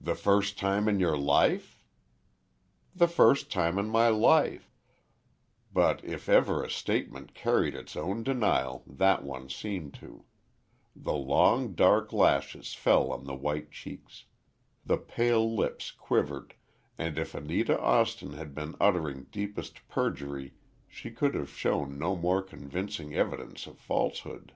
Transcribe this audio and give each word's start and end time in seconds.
"The 0.00 0.14
first 0.14 0.56
time 0.56 0.88
in 0.88 1.00
your 1.00 1.16
life?" 1.18 1.80
"The 2.94 3.08
first 3.08 3.50
time 3.50 3.76
in 3.76 3.88
my 3.88 4.06
life," 4.06 4.72
but 5.72 5.98
if 6.04 6.28
ever 6.28 6.62
a 6.62 6.70
statement 6.70 7.34
carried 7.34 7.74
its 7.74 7.96
own 7.96 8.22
denial 8.22 8.84
that 8.86 9.24
one 9.24 9.48
seemed 9.48 9.94
to. 9.94 10.24
The 10.94 11.14
long 11.16 11.72
dark 11.72 12.12
lashes 12.12 12.72
fell 12.74 13.10
on 13.10 13.24
the 13.24 13.34
white 13.34 13.72
cheeks. 13.72 14.26
The 14.86 14.96
pale 14.98 15.52
lips 15.56 15.90
quivered, 15.90 16.54
and 16.96 17.18
if 17.18 17.34
Anita 17.34 17.80
Austin 17.80 18.34
had 18.34 18.54
been 18.54 18.76
uttering 18.80 19.24
deepest 19.32 19.88
perjury 19.88 20.54
she 20.86 21.10
could 21.10 21.34
have 21.34 21.50
shown 21.50 21.98
no 21.98 22.14
more 22.14 22.42
convincing 22.42 23.12
evidence 23.16 23.66
of 23.66 23.76
falsehood. 23.76 24.52